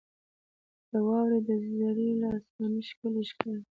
[0.89, 1.39] •د واورې
[1.79, 3.59] ذرې له اسمانه ښکلي ښکاري.